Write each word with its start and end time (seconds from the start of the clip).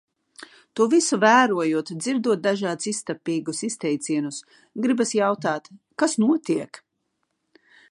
To 0.77 0.85
visu 0.93 1.19
vērojot, 1.23 1.91
dzirdot 2.05 2.41
dažādus 2.47 2.89
iztapīgus 2.93 3.61
izteicienus, 3.69 4.41
gribas 4.87 5.15
jautāt: 5.19 5.71
kas 6.05 6.19
notiek? 6.27 6.83